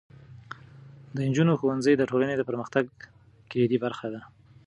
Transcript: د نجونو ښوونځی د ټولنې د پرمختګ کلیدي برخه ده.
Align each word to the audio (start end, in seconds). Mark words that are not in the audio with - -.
د 1.15 1.17
نجونو 1.29 1.53
ښوونځی 1.59 1.93
د 1.97 2.03
ټولنې 2.11 2.35
د 2.37 2.41
پرمختګ 2.49 2.85
کلیدي 3.51 3.77
برخه 3.85 4.07
ده. 4.13 4.21